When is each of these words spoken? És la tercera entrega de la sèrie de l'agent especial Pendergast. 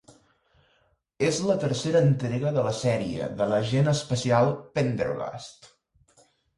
És 1.27 1.41
la 1.49 1.57
tercera 1.65 2.01
entrega 2.07 2.55
de 2.57 2.65
la 2.71 2.73
sèrie 2.79 3.31
de 3.43 3.51
l'agent 3.55 3.95
especial 3.95 4.53
Pendergast. 4.81 5.75